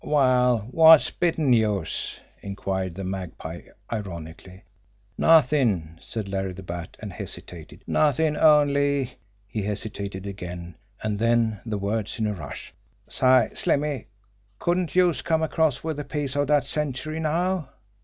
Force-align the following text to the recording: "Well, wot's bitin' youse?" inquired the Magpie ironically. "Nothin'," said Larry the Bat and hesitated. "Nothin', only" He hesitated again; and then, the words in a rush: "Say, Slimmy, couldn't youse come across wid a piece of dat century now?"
"Well, 0.03 0.67
wot's 0.71 1.11
bitin' 1.11 1.53
youse?" 1.53 2.19
inquired 2.41 2.95
the 2.95 3.03
Magpie 3.03 3.61
ironically. 3.93 4.63
"Nothin'," 5.15 5.99
said 6.01 6.27
Larry 6.27 6.53
the 6.53 6.63
Bat 6.63 6.97
and 7.01 7.13
hesitated. 7.13 7.83
"Nothin', 7.85 8.35
only" 8.35 9.19
He 9.47 9.61
hesitated 9.61 10.25
again; 10.25 10.73
and 11.03 11.19
then, 11.19 11.61
the 11.67 11.77
words 11.77 12.17
in 12.17 12.25
a 12.25 12.33
rush: 12.33 12.73
"Say, 13.07 13.51
Slimmy, 13.53 14.07
couldn't 14.57 14.95
youse 14.95 15.21
come 15.21 15.43
across 15.43 15.83
wid 15.83 15.99
a 15.99 16.03
piece 16.03 16.35
of 16.35 16.47
dat 16.47 16.65
century 16.65 17.19
now?" 17.19 17.69